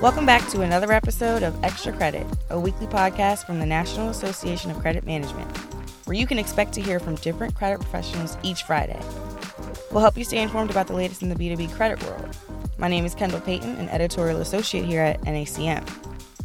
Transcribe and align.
Welcome 0.00 0.26
back 0.26 0.48
to 0.50 0.60
another 0.60 0.92
episode 0.92 1.42
of 1.42 1.64
Extra 1.64 1.92
Credit, 1.92 2.24
a 2.50 2.60
weekly 2.60 2.86
podcast 2.86 3.44
from 3.44 3.58
the 3.58 3.66
National 3.66 4.10
Association 4.10 4.70
of 4.70 4.78
Credit 4.78 5.04
Management, 5.04 5.50
where 6.06 6.16
you 6.16 6.24
can 6.24 6.38
expect 6.38 6.72
to 6.74 6.80
hear 6.80 7.00
from 7.00 7.16
different 7.16 7.56
credit 7.56 7.80
professionals 7.80 8.38
each 8.44 8.62
Friday. 8.62 9.00
We'll 9.90 10.02
help 10.02 10.16
you 10.16 10.22
stay 10.22 10.40
informed 10.40 10.70
about 10.70 10.86
the 10.86 10.92
latest 10.92 11.22
in 11.22 11.30
the 11.30 11.34
B2B 11.34 11.74
credit 11.74 12.00
world. 12.04 12.28
My 12.78 12.86
name 12.86 13.06
is 13.06 13.16
Kendall 13.16 13.40
Payton, 13.40 13.74
an 13.74 13.88
editorial 13.88 14.40
associate 14.40 14.84
here 14.84 15.02
at 15.02 15.20
NACM. 15.22 15.84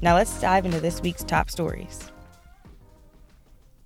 Now 0.02 0.16
let's 0.16 0.42
dive 0.42 0.66
into 0.66 0.80
this 0.80 1.00
week's 1.04 1.24
top 1.24 1.52
stories. 1.52 2.12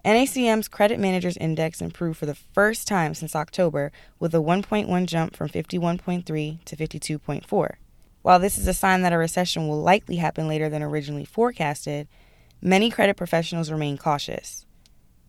NACM's 0.06 0.70
Credit 0.70 0.98
Managers 0.98 1.36
Index 1.36 1.82
improved 1.82 2.18
for 2.18 2.26
the 2.26 2.36
first 2.36 2.88
time 2.88 3.14
since 3.14 3.36
October 3.36 3.92
with 4.18 4.34
a 4.34 4.38
1.1 4.38 5.06
jump 5.08 5.36
from 5.36 5.50
51.3 5.50 6.64
to 6.64 6.76
52.4. 6.78 7.76
While 8.28 8.40
this 8.40 8.58
is 8.58 8.68
a 8.68 8.74
sign 8.74 9.04
that 9.04 9.14
a 9.14 9.18
recession 9.18 9.70
will 9.70 9.80
likely 9.80 10.18
happen 10.18 10.50
later 10.50 10.68
than 10.68 10.84
originally 10.84 11.24
forecasted, 11.24 12.10
many 12.62 12.92
credit 12.92 13.16
professionals 13.16 13.72
remain 13.72 13.98
cautious. 13.98 14.66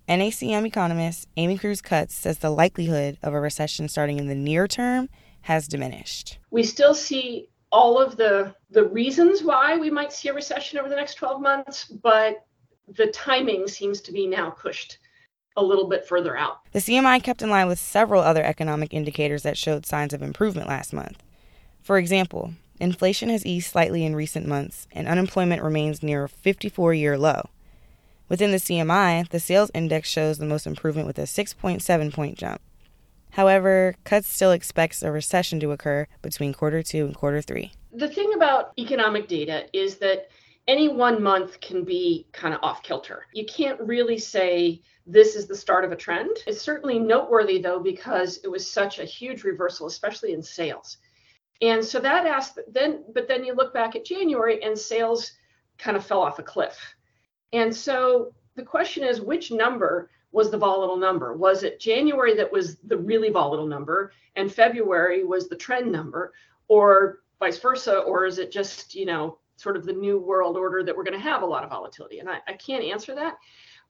NACM 0.08 0.66
economist 0.66 1.28
Amy 1.36 1.58
Crews 1.58 1.80
Cutts 1.80 2.16
says 2.16 2.38
the 2.38 2.50
likelihood 2.50 3.16
of 3.22 3.34
a 3.34 3.40
recession 3.40 3.88
starting 3.88 4.18
in 4.18 4.26
the 4.26 4.34
near 4.34 4.66
term 4.66 5.08
has 5.42 5.68
diminished. 5.68 6.40
We 6.50 6.64
still 6.64 6.92
see 6.92 7.50
all 7.70 8.00
of 8.00 8.16
the 8.16 8.52
the 8.68 8.88
reasons 8.88 9.44
why 9.44 9.76
we 9.76 9.90
might 9.90 10.12
see 10.12 10.30
a 10.30 10.34
recession 10.34 10.80
over 10.80 10.88
the 10.88 10.96
next 10.96 11.14
12 11.14 11.40
months, 11.40 11.84
but 11.84 12.44
the 12.88 13.06
timing 13.12 13.68
seems 13.68 14.00
to 14.00 14.12
be 14.12 14.26
now 14.26 14.50
pushed 14.50 14.98
a 15.56 15.62
little 15.62 15.88
bit 15.88 16.04
further 16.04 16.36
out. 16.36 16.62
The 16.72 16.80
CMI 16.80 17.22
kept 17.22 17.42
in 17.42 17.50
line 17.50 17.68
with 17.68 17.78
several 17.78 18.22
other 18.22 18.42
economic 18.42 18.92
indicators 18.92 19.44
that 19.44 19.56
showed 19.56 19.86
signs 19.86 20.12
of 20.12 20.20
improvement 20.20 20.66
last 20.66 20.92
month. 20.92 21.22
For 21.80 21.96
example, 21.96 22.54
Inflation 22.80 23.28
has 23.28 23.44
eased 23.44 23.70
slightly 23.70 24.04
in 24.04 24.14
recent 24.14 24.46
months, 24.46 24.86
and 24.92 25.08
unemployment 25.08 25.62
remains 25.62 26.02
near 26.02 26.24
a 26.24 26.28
54 26.28 26.94
year 26.94 27.18
low. 27.18 27.48
Within 28.28 28.52
the 28.52 28.58
CMI, 28.58 29.28
the 29.28 29.40
sales 29.40 29.70
index 29.74 30.08
shows 30.08 30.38
the 30.38 30.46
most 30.46 30.66
improvement 30.66 31.06
with 31.06 31.18
a 31.18 31.22
6.7 31.22 32.12
point 32.12 32.38
jump. 32.38 32.60
However, 33.30 33.94
Cutts 34.04 34.28
still 34.28 34.52
expects 34.52 35.02
a 35.02 35.10
recession 35.10 35.60
to 35.60 35.72
occur 35.72 36.06
between 36.22 36.52
quarter 36.52 36.82
two 36.82 37.06
and 37.06 37.14
quarter 37.14 37.42
three. 37.42 37.72
The 37.92 38.08
thing 38.08 38.32
about 38.34 38.72
economic 38.78 39.28
data 39.28 39.66
is 39.72 39.96
that 39.98 40.28
any 40.66 40.88
one 40.88 41.22
month 41.22 41.60
can 41.60 41.82
be 41.84 42.26
kind 42.32 42.54
of 42.54 42.60
off 42.62 42.82
kilter. 42.82 43.26
You 43.32 43.46
can't 43.46 43.80
really 43.80 44.18
say 44.18 44.82
this 45.06 45.34
is 45.34 45.46
the 45.46 45.56
start 45.56 45.84
of 45.84 45.92
a 45.92 45.96
trend. 45.96 46.36
It's 46.46 46.60
certainly 46.60 46.98
noteworthy, 46.98 47.58
though, 47.58 47.80
because 47.80 48.38
it 48.44 48.48
was 48.48 48.70
such 48.70 48.98
a 48.98 49.04
huge 49.04 49.44
reversal, 49.44 49.86
especially 49.86 50.34
in 50.34 50.42
sales. 50.42 50.98
And 51.60 51.84
so 51.84 51.98
that 51.98 52.26
asked 52.26 52.58
then, 52.72 53.04
but 53.14 53.26
then 53.26 53.44
you 53.44 53.54
look 53.54 53.74
back 53.74 53.96
at 53.96 54.04
January 54.04 54.62
and 54.62 54.78
sales 54.78 55.32
kind 55.76 55.96
of 55.96 56.06
fell 56.06 56.22
off 56.22 56.38
a 56.38 56.42
cliff. 56.42 56.78
And 57.52 57.74
so 57.74 58.32
the 58.54 58.62
question 58.62 59.04
is, 59.04 59.20
which 59.20 59.50
number 59.50 60.10
was 60.32 60.50
the 60.50 60.58
volatile 60.58 60.96
number? 60.96 61.36
Was 61.36 61.62
it 61.62 61.80
January 61.80 62.34
that 62.36 62.52
was 62.52 62.76
the 62.80 62.96
really 62.96 63.30
volatile 63.30 63.66
number 63.66 64.12
and 64.36 64.52
February 64.52 65.24
was 65.24 65.48
the 65.48 65.56
trend 65.56 65.90
number, 65.90 66.32
or 66.68 67.20
vice 67.40 67.58
versa? 67.58 67.98
Or 68.00 68.26
is 68.26 68.38
it 68.38 68.52
just, 68.52 68.94
you 68.94 69.06
know, 69.06 69.38
sort 69.56 69.76
of 69.76 69.84
the 69.84 69.92
new 69.92 70.18
world 70.18 70.56
order 70.56 70.84
that 70.84 70.96
we're 70.96 71.04
going 71.04 71.18
to 71.18 71.18
have 71.18 71.42
a 71.42 71.46
lot 71.46 71.64
of 71.64 71.70
volatility? 71.70 72.20
And 72.20 72.28
I, 72.28 72.38
I 72.46 72.52
can't 72.52 72.84
answer 72.84 73.14
that. 73.14 73.36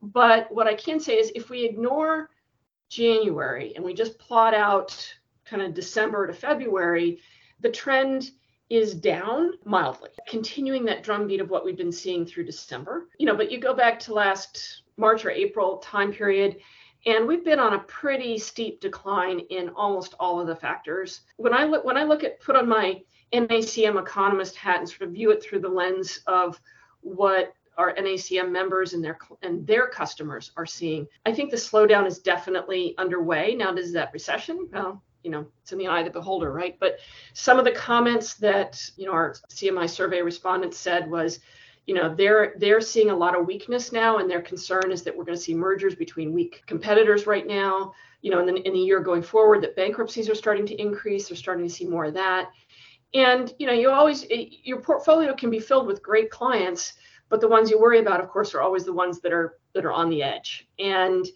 But 0.01 0.51
what 0.53 0.67
I 0.67 0.75
can 0.75 1.01
say 1.01 1.15
is 1.15 1.33
if 1.35 1.51
we 1.51 1.65
ignore 1.65 2.31
January 2.89 3.75
and 3.75 3.85
we 3.85 3.93
just 3.93 4.19
plot 4.19 4.55
out 4.55 5.15
kind 5.45 5.61
of 5.61 5.75
December 5.75 6.27
to 6.27 6.33
February, 6.33 7.21
the 7.61 7.71
trend 7.71 8.31
is 8.71 8.95
down 8.95 9.53
mildly, 9.65 10.11
continuing 10.29 10.85
that 10.85 11.03
drumbeat 11.03 11.41
of 11.41 11.51
what 11.51 11.65
we've 11.65 11.77
been 11.77 11.93
seeing 11.93 12.27
through 12.27 12.45
December. 12.45 13.09
You 13.19 13.27
know, 13.27 13.37
but 13.37 13.51
you 13.51 13.59
go 13.59 13.75
back 13.75 13.99
to 14.01 14.15
last 14.15 14.83
March 14.97 15.25
or 15.25 15.31
April 15.31 15.79
time 15.79 16.13
period, 16.13 16.59
and 17.07 17.27
we've 17.27 17.45
been 17.45 17.59
on 17.59 17.75
a 17.75 17.81
pretty 17.81 18.39
steep 18.39 18.81
decline 18.81 19.41
in 19.51 19.71
almost 19.71 20.15
all 20.21 20.41
of 20.41 20.47
the 20.47 20.57
factors. 20.57 21.23
When 21.37 21.55
I 21.55 21.65
look 21.65 21.85
when 21.85 21.97
I 21.97 22.05
look 22.05 22.25
at 22.25 22.41
put 22.41 22.57
on 22.57 22.69
my 22.69 23.03
NACM 23.33 24.01
economist 24.01 24.57
hat 24.57 24.81
and 24.81 24.89
sort 24.89 25.03
of 25.03 25.13
view 25.13 25.31
it 25.31 25.43
through 25.43 25.61
the 25.61 25.69
lens 25.69 26.21
of 26.27 26.61
what 27.01 27.55
our 27.77 27.95
NACM 27.95 28.51
members 28.51 28.93
and 28.93 29.03
their 29.03 29.19
and 29.43 29.67
their 29.67 29.89
customers 29.89 30.51
are 30.57 30.67
seeing. 30.67 31.07
I 31.25 31.33
think 31.33 31.51
the 31.51 31.57
slowdown 31.57 32.07
is 32.07 32.19
definitely 32.19 32.95
underway. 32.99 33.55
Now, 33.55 33.73
does 33.73 33.93
that 33.93 34.13
recession? 34.13 34.69
Well, 34.73 35.03
you 35.23 35.31
know 35.31 35.47
it's 35.63 35.73
in 35.73 35.79
the 35.79 35.87
eye 35.87 36.01
of 36.01 36.05
the 36.05 36.11
beholder 36.11 36.53
right? 36.53 36.77
But 36.79 36.99
some 37.33 37.59
of 37.59 37.65
the 37.65 37.73
comments 37.73 38.35
that 38.35 38.83
you 38.97 39.07
know 39.07 39.13
our 39.13 39.35
cmi 39.51 39.89
survey 39.89 40.23
respondents 40.23 40.79
said 40.79 41.11
was 41.11 41.41
you 41.87 41.95
know 41.95 42.15
they're 42.15 42.55
they're 42.59 42.81
seeing 42.81 43.11
a 43.11 43.17
lot 43.17 43.39
of 43.39 43.47
weakness 43.47 43.93
now 43.93 44.19
and 44.19 44.31
their 44.31 44.43
concern 44.43 44.93
is 44.93 45.03
that 45.03 45.17
we're 45.17 45.25
going 45.25 45.39
to 45.39 45.43
see 45.43 45.55
mergers 45.55 45.95
between 45.95 46.33
weak 46.33 46.63
competitors 46.67 47.27
right 47.27 47.47
now. 47.47 47.93
You 48.21 48.31
know 48.31 48.41
in 48.41 48.47
the, 48.47 48.67
in 48.67 48.73
the 48.73 48.81
year 48.81 49.01
going 49.01 49.23
forward 49.23 49.63
that 49.63 49.77
bankruptcies 49.77 50.29
are 50.29 50.35
starting 50.35 50.67
to 50.67 50.81
increase 50.81 51.29
they're 51.29 51.37
starting 51.37 51.67
to 51.67 51.73
see 51.73 51.87
more 51.87 52.07
of 52.07 52.15
that. 52.15 52.51
And 53.15 53.53
you 53.59 53.67
know 53.67 53.73
you 53.73 53.91
always 53.91 54.27
your 54.29 54.81
portfolio 54.81 55.35
can 55.35 55.51
be 55.51 55.61
filled 55.61 55.87
with 55.87 56.03
great 56.03 56.31
clients 56.31 56.95
but 57.29 57.41
the 57.41 57.49
ones 57.49 57.71
you 57.71 57.81
worry 57.81 58.01
about 58.01 58.21
of 58.21 58.29
course 58.29 58.55
are 58.55 58.61
always 58.61 58.85
the 58.85 58.93
ones 58.93 59.21
that 59.21 59.33
are 59.33 59.59
that 59.75 59.85
are 59.85 59.93
on 59.93 60.11
the 60.11 60.23
edge. 60.23 60.69
And 60.79 61.27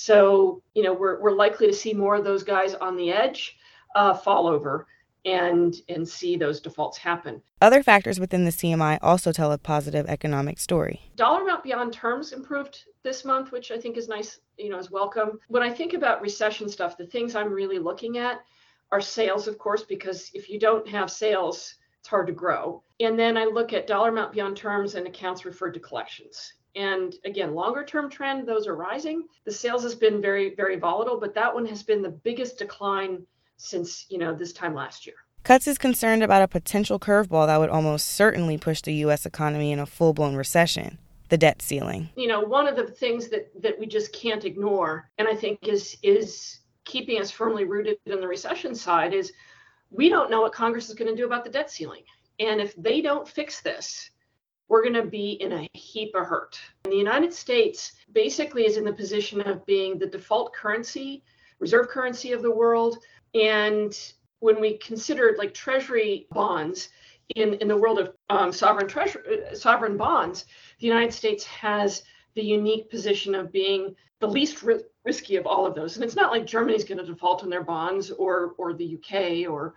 so, 0.00 0.62
you 0.74 0.84
know, 0.84 0.92
we're, 0.92 1.20
we're 1.20 1.34
likely 1.34 1.66
to 1.66 1.72
see 1.72 1.92
more 1.92 2.14
of 2.14 2.22
those 2.22 2.44
guys 2.44 2.72
on 2.74 2.96
the 2.96 3.10
edge 3.10 3.56
uh, 3.96 4.14
fall 4.14 4.46
over 4.46 4.86
and 5.24 5.74
and 5.88 6.08
see 6.08 6.36
those 6.36 6.60
defaults 6.60 6.96
happen. 6.96 7.42
Other 7.60 7.82
factors 7.82 8.20
within 8.20 8.44
the 8.44 8.52
CMI 8.52 9.00
also 9.02 9.32
tell 9.32 9.50
a 9.50 9.58
positive 9.58 10.06
economic 10.06 10.60
story. 10.60 11.10
Dollar 11.16 11.42
amount 11.42 11.64
beyond 11.64 11.92
terms 11.92 12.32
improved 12.32 12.84
this 13.02 13.24
month, 13.24 13.50
which 13.50 13.72
I 13.72 13.76
think 13.76 13.96
is 13.96 14.06
nice, 14.06 14.38
you 14.56 14.68
know, 14.68 14.78
is 14.78 14.92
welcome. 14.92 15.40
When 15.48 15.64
I 15.64 15.70
think 15.70 15.94
about 15.94 16.22
recession 16.22 16.68
stuff, 16.68 16.96
the 16.96 17.04
things 17.04 17.34
I'm 17.34 17.52
really 17.52 17.80
looking 17.80 18.18
at 18.18 18.38
are 18.92 19.00
sales, 19.00 19.48
of 19.48 19.58
course, 19.58 19.82
because 19.82 20.30
if 20.32 20.48
you 20.48 20.60
don't 20.60 20.86
have 20.86 21.10
sales, 21.10 21.74
it's 21.98 22.08
hard 22.08 22.28
to 22.28 22.32
grow. 22.32 22.84
And 23.00 23.18
then 23.18 23.36
I 23.36 23.46
look 23.46 23.72
at 23.72 23.88
dollar 23.88 24.10
amount 24.10 24.32
beyond 24.32 24.56
terms 24.56 24.94
and 24.94 25.08
accounts 25.08 25.44
referred 25.44 25.74
to 25.74 25.80
collections. 25.80 26.52
And 26.76 27.14
again, 27.24 27.54
longer 27.54 27.84
term 27.84 28.10
trend, 28.10 28.46
those 28.46 28.66
are 28.66 28.76
rising. 28.76 29.26
The 29.44 29.52
sales 29.52 29.82
has 29.82 29.94
been 29.94 30.20
very, 30.20 30.54
very 30.54 30.76
volatile, 30.76 31.18
but 31.18 31.34
that 31.34 31.52
one 31.52 31.66
has 31.66 31.82
been 31.82 32.02
the 32.02 32.10
biggest 32.10 32.58
decline 32.58 33.26
since, 33.56 34.06
you 34.08 34.18
know, 34.18 34.34
this 34.34 34.52
time 34.52 34.74
last 34.74 35.06
year. 35.06 35.16
Cutts 35.44 35.66
is 35.66 35.78
concerned 35.78 36.22
about 36.22 36.42
a 36.42 36.48
potential 36.48 36.98
curveball 36.98 37.46
that 37.46 37.58
would 37.58 37.70
almost 37.70 38.10
certainly 38.10 38.58
push 38.58 38.82
the 38.82 38.92
U.S. 38.94 39.24
economy 39.24 39.72
in 39.72 39.78
a 39.78 39.86
full 39.86 40.12
blown 40.12 40.36
recession 40.36 40.98
the 41.28 41.38
debt 41.38 41.60
ceiling. 41.60 42.08
You 42.16 42.26
know, 42.26 42.40
one 42.40 42.66
of 42.66 42.76
the 42.76 42.86
things 42.86 43.28
that, 43.28 43.50
that 43.62 43.78
we 43.78 43.86
just 43.86 44.12
can't 44.12 44.44
ignore, 44.44 45.10
and 45.18 45.28
I 45.28 45.34
think 45.34 45.68
is, 45.68 45.96
is 46.02 46.60
keeping 46.84 47.20
us 47.20 47.30
firmly 47.30 47.64
rooted 47.64 47.98
in 48.06 48.20
the 48.20 48.28
recession 48.28 48.74
side, 48.74 49.12
is 49.12 49.32
we 49.90 50.08
don't 50.08 50.30
know 50.30 50.40
what 50.40 50.52
Congress 50.52 50.88
is 50.88 50.94
going 50.94 51.10
to 51.10 51.16
do 51.16 51.26
about 51.26 51.44
the 51.44 51.50
debt 51.50 51.70
ceiling. 51.70 52.02
And 52.40 52.60
if 52.60 52.74
they 52.76 53.00
don't 53.00 53.28
fix 53.28 53.60
this, 53.60 54.10
we're 54.68 54.82
going 54.82 54.94
to 54.94 55.04
be 55.04 55.32
in 55.32 55.52
a 55.52 55.68
heap 55.74 56.14
of 56.14 56.26
hurt. 56.26 56.58
And 56.84 56.92
the 56.92 56.98
United 56.98 57.32
States 57.32 57.92
basically 58.12 58.66
is 58.66 58.76
in 58.76 58.84
the 58.84 58.92
position 58.92 59.40
of 59.40 59.64
being 59.66 59.98
the 59.98 60.06
default 60.06 60.52
currency, 60.52 61.24
reserve 61.58 61.88
currency 61.88 62.32
of 62.32 62.42
the 62.42 62.54
world. 62.54 62.98
And 63.34 63.98
when 64.40 64.60
we 64.60 64.78
consider 64.78 65.34
like 65.38 65.54
treasury 65.54 66.26
bonds 66.30 66.90
in, 67.34 67.54
in 67.54 67.68
the 67.68 67.76
world 67.76 67.98
of 67.98 68.14
um, 68.30 68.52
sovereign 68.52 68.88
treasury, 68.88 69.44
uh, 69.50 69.54
sovereign 69.54 69.96
bonds, 69.96 70.44
the 70.80 70.86
United 70.86 71.12
States 71.12 71.44
has 71.44 72.02
the 72.34 72.42
unique 72.42 72.90
position 72.90 73.34
of 73.34 73.50
being 73.50 73.94
the 74.20 74.28
least 74.28 74.62
ri- 74.62 74.84
risky 75.04 75.36
of 75.36 75.46
all 75.46 75.66
of 75.66 75.74
those. 75.74 75.96
And 75.96 76.04
it's 76.04 76.16
not 76.16 76.30
like 76.30 76.46
Germany's 76.46 76.84
going 76.84 76.98
to 76.98 77.04
default 77.04 77.42
on 77.42 77.50
their 77.50 77.64
bonds 77.64 78.10
or 78.10 78.54
or 78.58 78.74
the 78.74 78.96
UK 78.96 79.50
or 79.50 79.74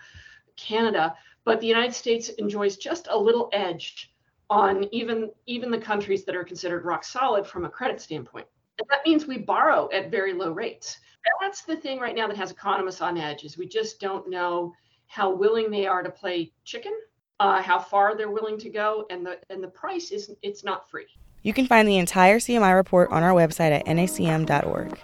Canada, 0.58 1.16
but 1.44 1.60
the 1.60 1.68
United 1.68 1.94
States 1.94 2.30
enjoys 2.30 2.78
just 2.78 3.08
a 3.10 3.18
little 3.18 3.50
edge 3.54 4.12
on 4.52 4.86
even 4.94 5.32
even 5.48 5.72
the 5.72 5.78
countries 5.78 6.26
that 6.26 6.36
are 6.36 6.44
considered 6.44 6.84
rock 6.86 7.04
solid 7.06 7.48
from 7.48 7.66
a 7.66 7.70
credit 7.70 8.02
standpoint. 8.02 8.46
And 8.78 8.88
that 8.90 9.00
means 9.06 9.26
we 9.26 9.38
borrow 9.38 9.90
at 9.94 10.12
very 10.12 10.34
low 10.34 10.52
rates. 10.52 10.98
That's 11.40 11.64
the 11.64 11.78
thing 11.78 12.00
right 12.00 12.16
now 12.16 12.28
that 12.28 12.36
has 12.38 12.52
economists 12.52 13.02
on 13.02 13.18
edge 13.18 13.44
is 13.44 13.58
we 13.58 13.68
just 13.68 14.00
don't 14.00 14.30
know 14.30 14.74
how 15.08 15.34
willing 15.34 15.72
they 15.72 15.88
are 15.88 16.04
to 16.04 16.10
play 16.10 16.52
chicken, 16.66 16.94
uh, 17.40 17.62
how 17.62 17.80
far 17.80 18.16
they're 18.16 18.32
willing 18.32 18.58
to 18.60 18.70
go, 18.70 19.06
and 19.10 19.26
the 19.26 19.40
and 19.50 19.64
the 19.64 19.70
price 19.70 20.12
is 20.12 20.32
it's 20.42 20.64
not 20.64 20.90
free. 20.90 21.08
You 21.44 21.54
can 21.54 21.66
find 21.66 21.88
the 21.88 21.98
entire 21.98 22.38
CMI 22.40 22.76
report 22.76 23.10
on 23.12 23.24
our 23.24 23.32
website 23.32 23.72
at 23.72 23.86
nacm.org. 23.86 25.00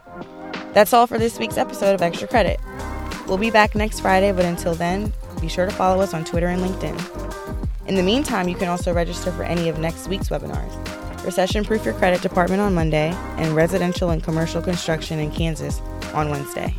That's 0.74 0.94
all 0.94 1.08
for 1.08 1.18
this 1.18 1.40
week's 1.40 1.58
episode 1.58 1.96
of 1.96 2.02
Extra 2.02 2.28
Credit. 2.28 2.60
We'll 3.28 3.38
be 3.38 3.50
back 3.50 3.76
next 3.76 4.02
Friday, 4.02 4.32
but 4.32 4.46
until 4.46 4.76
then, 4.76 5.14
be 5.40 5.48
sure 5.48 5.66
to 5.66 5.72
follow 5.72 6.02
us 6.02 6.14
on 6.14 6.24
Twitter 6.24 6.48
and 6.48 6.62
LinkedIn. 6.62 7.88
In 7.88 7.96
the 7.96 8.04
meantime, 8.04 8.48
you 8.48 8.56
can 8.56 8.68
also 8.68 8.94
register 8.94 9.32
for 9.32 9.44
any 9.44 9.70
of 9.70 9.80
next 9.80 10.08
week's 10.08 10.30
webinars 10.30 10.74
Recession 11.24 11.66
Proof 11.66 11.84
Your 11.84 11.94
Credit 11.96 12.22
Department 12.22 12.62
on 12.62 12.74
Monday, 12.74 13.10
and 13.36 13.54
Residential 13.54 14.12
and 14.12 14.24
Commercial 14.24 14.62
Construction 14.62 15.20
in 15.20 15.30
Kansas 15.30 15.82
on 16.14 16.30
Wednesday. 16.30 16.74